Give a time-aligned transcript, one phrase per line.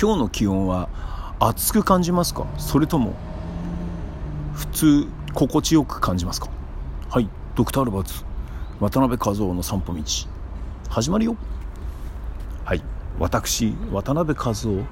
[0.00, 0.88] 今日の気温は
[1.40, 2.46] 暑く感じますか？
[2.56, 3.12] それとも
[4.54, 6.48] 普通心地よく感じますか？
[7.10, 8.24] はいドクター・ルバーツ
[8.80, 10.02] 渡辺和夫の散歩道。
[10.88, 11.36] 始まるよ。
[12.64, 12.82] はい
[13.18, 14.86] 私渡辺和夫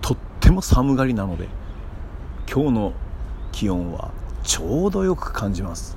[0.00, 1.46] とっても寒がりなので
[2.52, 2.92] 今日の
[3.52, 4.10] 気温は
[4.42, 5.96] ちょうどよく感じます。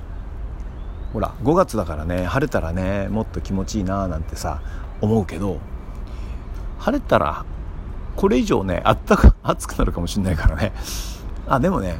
[1.12, 4.62] ほら5月だからね晴れたらねもっと気持ちいいなーなんてさ
[5.00, 5.58] 思うけど
[6.78, 7.44] 晴れたら
[8.16, 10.72] これ以上ねあったか 暑くなるかもしれないからね。
[11.48, 11.98] あでもね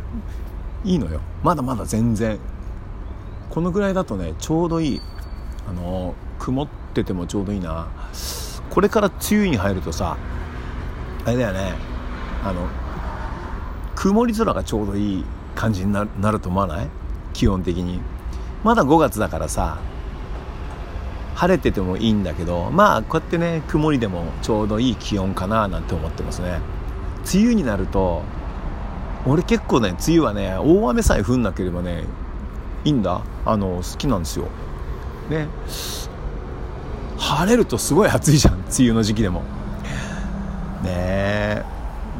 [0.84, 1.20] いいのよ。
[1.42, 2.38] まだまだ全然。
[3.50, 5.00] このぐらいだとねちょうどいい。
[5.68, 7.86] あの曇っててもちょうどいいな。
[8.70, 10.16] これから梅雨に入るとさ
[11.24, 11.74] あれだよね。
[12.44, 12.66] あの
[13.94, 16.88] 曇り空がちょうどいい感じになると思わない？
[17.32, 18.00] 基本的に。
[18.62, 19.78] まだ5月だからさ
[21.34, 26.60] 晴れててもいいんだけどまあこうやってね曇りでもちょうどいい気温かななんて思ってますね。
[27.32, 28.22] 梅雨になると
[29.26, 32.04] 俺結構ね梅雨はね大雨さえ降んなければね
[32.84, 33.22] いいんだ。
[33.46, 34.46] あの好きなんですよ。
[35.30, 35.48] ね。
[37.18, 39.40] 晴れるとすごい暑いじゃん梅雨の時期でも。
[40.82, 41.64] ねえ。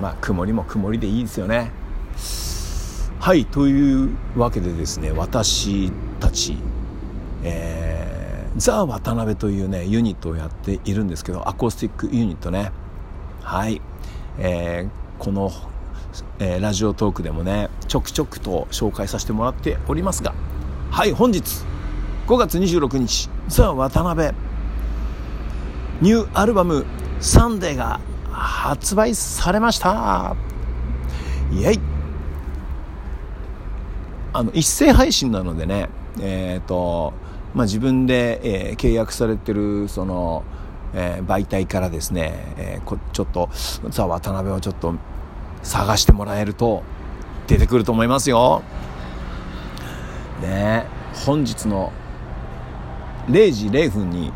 [0.01, 1.71] まあ曇りも曇りでいいですよね。
[3.21, 6.59] はいというわけでですね私たち
[7.43, 7.94] えー、
[8.57, 12.73] ザ・渡辺というねユニットをやっているんですけどアコースティックユニットね。
[13.43, 13.83] はい、
[14.39, 15.51] えー、この、
[16.39, 20.35] えー、ラジオトークでもねちょくちょくと紹介させてもらっておりますが
[20.91, 21.43] はい本日
[22.27, 24.35] 5月26日ザ・渡辺。
[26.01, 26.87] ニューアルバム
[27.21, 30.37] 「サンデー」が発売されました。
[31.53, 31.81] イエイ。
[34.33, 35.89] あの一斉配信なのでね
[36.21, 37.13] えっ、ー、と
[37.55, 40.43] まあ、自分で、えー、契約されてるその、
[40.93, 43.49] えー、媒体からですね、えー、こちょっと
[43.91, 44.95] ザ・渡辺をちょっと
[45.63, 46.83] 探してもらえると
[47.47, 48.63] 出てくると思いますよ。
[50.43, 50.87] ね
[51.27, 51.93] 本日の
[53.29, 54.33] 0時0分に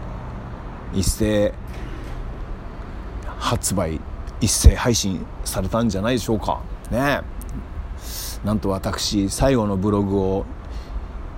[0.95, 1.53] 一斉
[3.39, 4.01] 発売
[4.41, 6.61] 一斉配信されたんじゃないでしょうか
[6.91, 7.21] ね
[8.45, 10.47] なんと私最後のブログを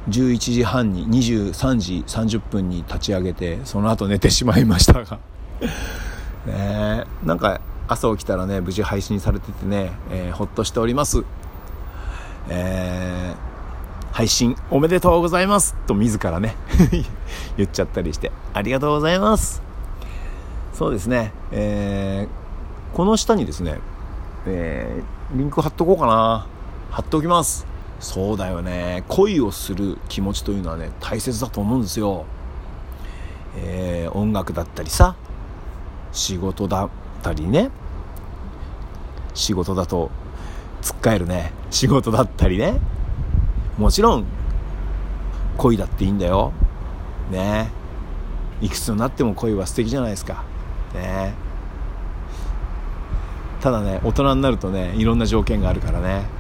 [0.09, 5.19] 11時半に23時30分に立ち上げてその後寝てしまいましたが。
[6.47, 11.25] ねなんか朝起きたらね無事配信されててね、えー、ほっとしております。
[12.49, 15.75] えー、配信おめでとうございます。
[15.87, 16.57] と自らね
[17.59, 19.63] 言っちゃったりしてありがとうございます。
[20.73, 23.81] そうですね、えー、この下にですね、
[24.47, 26.47] えー、リンク貼っとこうかな。
[26.91, 27.70] 貼っておきます。
[28.01, 29.05] そうだよね。
[29.09, 32.25] 恋をする気持ちというのはね大切だと思うんですよ、
[33.57, 35.15] えー、音楽だったりさ
[36.13, 36.91] 仕事だっ
[37.23, 37.71] たりね。
[39.35, 40.11] 仕事だと
[40.83, 41.53] つっかえるね。
[41.71, 42.81] 仕事だったりね。
[43.79, 44.25] もちろん
[45.57, 46.53] 恋だっていいんだよ。
[47.31, 47.71] ね。
[48.61, 50.43] いくつになっても恋は素敵じゃないですか。
[50.95, 51.35] ね。
[53.61, 56.40] ただね大人になるとねいろんな条件があるからね。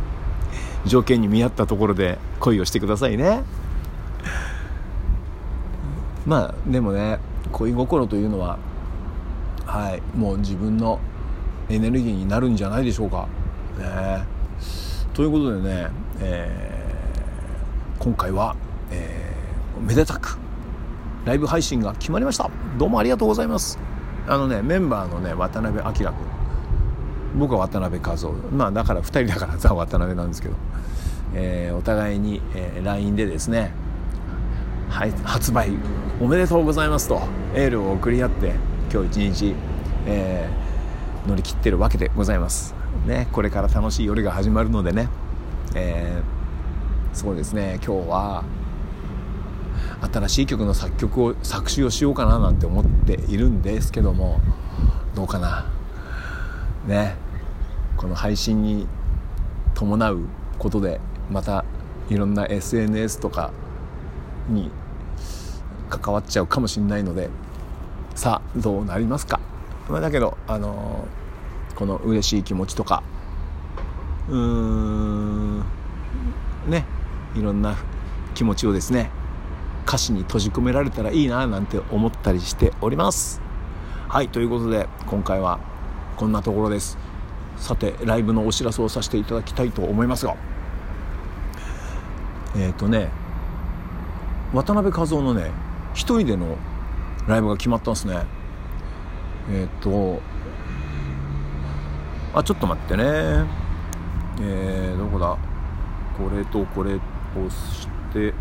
[0.87, 3.43] 条件に見合ったところで恋をしてくださいね。
[6.27, 7.19] まあでもね
[7.53, 8.59] 恋心というのは
[9.67, 11.01] はいもう自分の
[11.69, 13.29] エネルギーになるんじゃないでしょうか。
[13.79, 14.25] ね。
[15.13, 15.89] ということでね、
[16.21, 18.57] えー、今回は、
[18.91, 20.39] えー、めでたく
[21.25, 22.51] ライブ配信が決まりました。
[22.79, 23.79] どうもありがとうございます。
[24.27, 26.40] あのねメンバーのね渡辺明君。
[27.37, 28.33] 僕は渡辺和夫。
[28.53, 30.55] まあだから2人だからザ・渡辺なんですけど、
[31.35, 33.73] えー、お互いに、えー、LINE でですね、
[34.89, 35.71] はい、発売
[36.21, 37.21] おめでとうございますと
[37.55, 38.55] エールを送り合って
[38.93, 39.55] 今日一日、
[40.07, 42.75] えー、乗り切ってるわけでございます。
[43.07, 45.09] ねこれから楽しい夜が始まるのでね、
[45.75, 48.45] えー、そうですね今日は
[50.13, 54.41] 新しい曲の作曲を作詞をしようかななんて思っているんですけども
[55.15, 55.80] どうかな？
[56.91, 57.15] ね
[57.97, 58.87] この配信に
[59.75, 60.27] 伴う
[60.59, 61.01] ことで
[61.31, 61.65] また
[62.11, 63.53] いろんな SNS とか
[64.49, 64.71] に
[65.89, 67.31] 関わっちゃうかもしれないので
[68.15, 69.41] さあどうなりますか、
[69.89, 73.03] まあ、だけどあのー、この嬉しい気持ちとか
[74.29, 75.65] うーん
[76.67, 76.85] ね
[77.37, 77.77] いろんな
[78.35, 79.11] 気持ちをですね
[79.87, 83.41] 歌詞に閉じ込められたらいいななんて思ったりしております。
[84.09, 85.70] はいということで今回は
[86.21, 86.99] こんなところです。
[87.57, 90.37] さてライブのお知らせをさせていただきたいと思いますが。
[92.55, 93.09] えっ、ー、とね
[94.53, 95.51] 渡辺和夫のね
[95.95, 96.59] 一人での
[97.27, 98.27] ライブが決まったんですね。
[99.51, 100.21] えっ、ー、と
[102.35, 103.05] あちょっと待ってね。
[104.43, 105.39] えー、どこだ？
[106.19, 106.99] これとこれを
[107.49, 108.35] して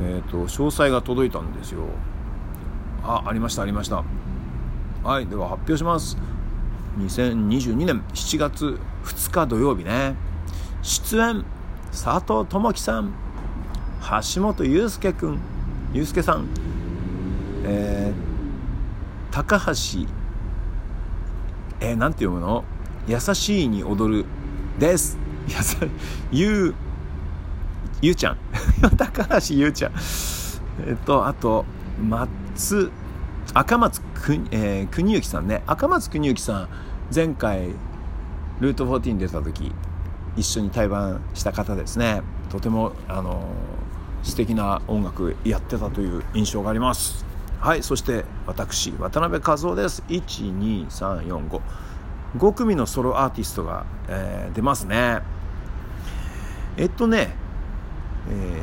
[0.00, 1.80] えっ、ー、と詳細が届いたんですよ。
[3.02, 4.04] あありましたありました。
[5.02, 6.16] はいでは発表します。
[6.98, 10.14] 2022年7月2日土曜日ね。
[10.82, 11.44] 出演
[11.90, 13.12] 佐藤智樹さん
[14.34, 15.38] 橋本祐介君
[15.92, 16.46] 祐介さん
[17.64, 19.72] えー、高橋
[21.80, 22.64] えー、なんて読むの？
[23.08, 24.24] 優しいに踊る
[24.78, 25.18] です。
[25.48, 25.86] や さ
[26.30, 26.74] ゆう
[28.02, 28.36] ゆうちゃん。
[28.96, 29.92] 高橋ゆうちゃん。
[30.86, 31.64] えっとあと
[32.02, 32.90] 松
[33.52, 35.62] 赤松く、えー、国幸さんね。
[35.66, 36.68] 赤松国幸さん
[37.14, 37.68] 前回
[38.60, 39.70] ルート14出た時
[40.34, 42.22] 一緒に対バンした方ですね。
[42.48, 43.52] とてもあの
[44.22, 47.26] 素敵な音楽やってたという印象があります。
[47.60, 50.02] はいそして私渡辺和夫です。
[50.08, 51.60] 12345
[52.38, 55.20] 5組のソロアーティストが、えー、出ますね。
[56.78, 57.36] えっとね、
[58.30, 58.62] え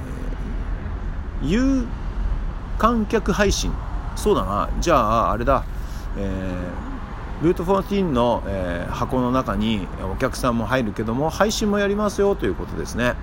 [1.43, 1.85] ー、有
[2.79, 3.71] 観客配信
[4.15, 4.69] そうだな。
[4.79, 5.63] じゃああれだ、
[6.17, 13.15] えー、ルート14の、えー、箱の中にお客さんも入るけども配信もやりますよということですね。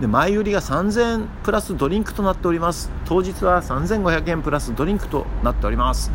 [0.00, 2.90] で前売りが3000円プラスドリンクとなっております。
[3.04, 6.12] 当日は3500円プラスドリンクとなっております、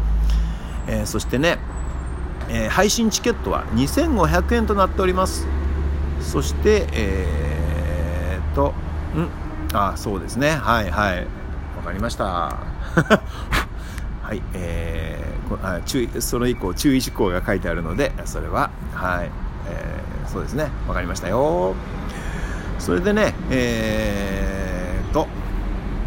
[0.88, 1.60] えー、そしてね、
[2.50, 5.48] えー、配信チケットは2500円となっております。
[6.22, 8.74] そしてえー、っと
[9.19, 9.30] ん。
[9.74, 10.51] あそうですね。
[10.51, 11.28] はいはい。
[11.78, 12.57] わかりました。
[14.24, 19.30] はいえー、あ注意それ以降注意事項が書いてあるのでそれははい、
[19.68, 20.72] えー、そうですね。
[20.88, 21.75] わかりましたよ。
[22.80, 25.28] それでねえー、と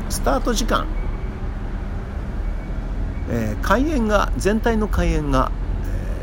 [0.09, 0.87] スタート時間、
[3.31, 5.53] えー、開演が全体の開演が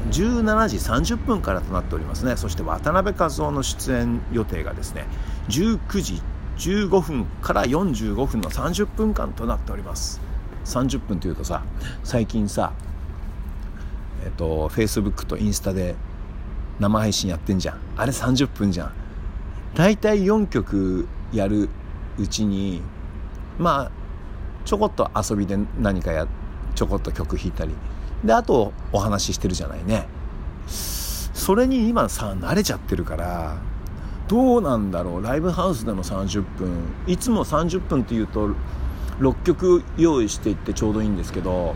[0.10, 2.38] 17時30分からとなっておりますね。
[2.38, 5.06] そして渡辺和夫の出演予定がですね
[5.50, 6.22] 19時
[6.58, 10.33] 15分から45分の30分間となっております。
[10.66, 11.64] 30分というとさ
[12.04, 12.74] 最近さ
[14.24, 15.96] えっと Facebook とインスタで
[16.80, 17.80] 生配信やってんじゃん。
[17.98, 18.94] あれ30分じゃん。
[19.76, 21.70] 大体4曲やる
[22.18, 22.82] うちに
[23.60, 23.92] まあ
[24.66, 26.28] ちょこっと遊びで何かや
[26.76, 27.76] ちょこっと曲弾いたり。
[28.24, 30.08] であとお話ししてるじゃないね。
[30.68, 33.58] それに今さ慣れちゃってるから
[34.28, 35.24] どうなんだろう。
[35.24, 36.70] ライブハウスでの30分
[37.06, 38.50] いつも30分っていうと
[39.20, 41.76] 6曲用意していってちょうどいいんですけど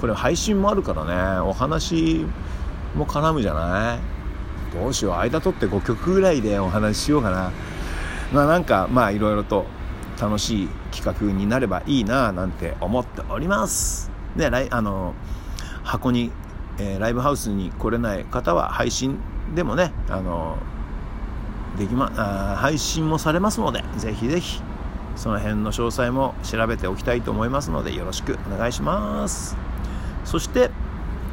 [0.00, 2.26] これ配信もあるからねお話
[2.94, 3.98] も絡むじゃない？
[4.76, 7.52] どうしよう間取って5曲ぐらいでお話ししようかな。
[8.32, 9.66] まあなんかまあいろいろと
[10.20, 14.10] 楽しい企画になればいいななんて思っております。
[14.36, 15.14] であの
[15.84, 16.32] 箱に、
[16.78, 19.18] えー、ライブハウスに来れない方は配信
[19.54, 20.58] でもねあの
[21.78, 24.60] できまあ配信もされますのでぜひぜひ
[25.16, 29.56] その辺の詳細も調べておきたいと思いますのでよろしくお願いします。
[30.24, 30.70] そして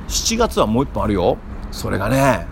[0.08, 1.38] 7月はもう一本あるよ。
[1.72, 2.46] それがね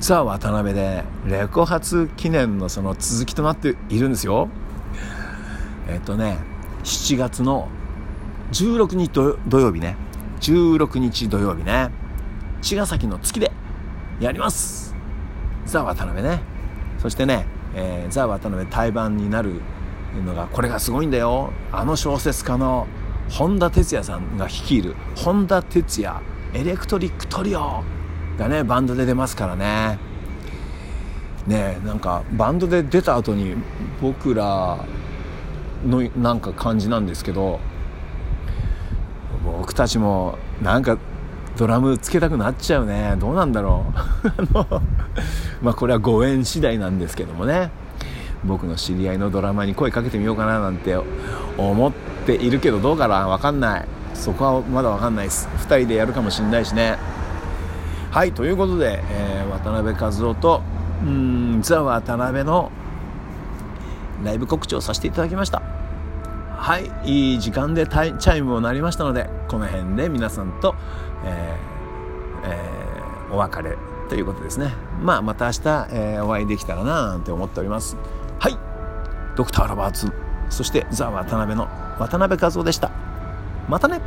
[0.00, 4.48] ザ・渡辺でレコ発記念のその続きとなっているんですよ。
[5.88, 6.38] えっとね
[6.84, 7.68] 7月の
[8.52, 9.10] 16日
[9.48, 9.96] 土曜日ね。
[10.40, 11.90] 16日土曜日ね。
[12.62, 13.52] 茅ヶ崎の月で
[14.20, 14.94] やります。
[15.66, 16.40] ザ・渡辺ね。
[16.98, 19.60] そしてね、えー、ザ・渡辺対バンになる
[20.20, 21.52] のがこれがすごいんだよ。
[21.72, 22.86] あの小説家の
[23.30, 26.20] 本田哲也さんが率いる本田哲也
[26.54, 27.82] エレクトリックトリオ
[28.38, 29.98] がねバンドで出ますからね。
[31.46, 33.54] ねなんかバンドで出た後に
[34.00, 34.84] 僕ら
[35.86, 37.58] のなんか感じなんですけど
[39.44, 40.98] 僕たちもなんか
[41.56, 43.14] ドラムつけたくなっちゃうね。
[43.18, 43.84] どうなんだろ
[44.24, 44.28] う。
[44.64, 44.82] あの
[45.62, 47.70] まあこれはご縁次第なんですけどもね。
[48.44, 50.96] 僕の知り合いのドラマに声かけてみようかななんて
[51.56, 51.92] 思っ
[52.26, 53.28] ているけどどうかな？
[53.28, 53.86] 分かんない。
[54.14, 55.48] そこはまだ分かんないです。
[55.48, 56.98] 2人でやるかもしんないしね。
[58.10, 60.62] はいということで、えー、渡辺和夫と
[61.02, 62.70] うんザ・渡辺の
[64.24, 65.62] ライブ告知をさせていただきました。
[66.56, 70.76] はいいい時間でチャイムも鳴りましたのでこの辺で皆さんと、
[71.24, 73.76] えーえー、お別れ
[74.08, 74.74] ということですね。
[75.00, 75.58] まあまた明日、
[75.90, 77.96] えー、お会いできたらななんて思っております。
[78.42, 78.58] はい。
[79.36, 80.12] ドクター・ロバーツ
[80.50, 81.68] そしてザ・渡辺の
[82.00, 82.90] 渡辺和夫でした。
[83.68, 84.00] またね。